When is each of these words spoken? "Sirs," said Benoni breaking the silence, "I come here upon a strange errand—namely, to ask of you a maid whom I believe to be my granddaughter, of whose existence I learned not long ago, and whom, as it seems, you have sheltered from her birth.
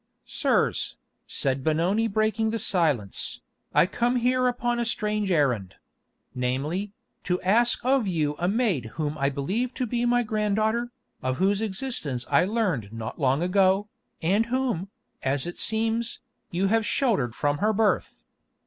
"Sirs," 0.25 0.95
said 1.27 1.63
Benoni 1.63 2.07
breaking 2.07 2.49
the 2.49 2.57
silence, 2.57 3.39
"I 3.71 3.85
come 3.85 4.15
here 4.15 4.47
upon 4.47 4.79
a 4.79 4.83
strange 4.85 5.29
errand—namely, 5.29 6.93
to 7.25 7.39
ask 7.43 7.85
of 7.85 8.07
you 8.07 8.33
a 8.39 8.47
maid 8.47 8.85
whom 8.97 9.15
I 9.19 9.29
believe 9.29 9.75
to 9.75 9.85
be 9.85 10.05
my 10.07 10.23
granddaughter, 10.23 10.89
of 11.21 11.37
whose 11.37 11.61
existence 11.61 12.25
I 12.31 12.45
learned 12.45 12.91
not 12.91 13.19
long 13.19 13.43
ago, 13.43 13.89
and 14.23 14.47
whom, 14.47 14.89
as 15.21 15.45
it 15.45 15.59
seems, 15.59 16.19
you 16.49 16.65
have 16.65 16.83
sheltered 16.83 17.35
from 17.35 17.59
her 17.59 17.71
birth. 17.71 18.23